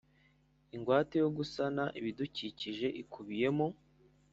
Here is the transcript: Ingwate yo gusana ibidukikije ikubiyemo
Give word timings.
Ingwate 0.75 1.15
yo 1.23 1.29
gusana 1.37 1.83
ibidukikije 1.99 2.87
ikubiyemo 3.01 3.67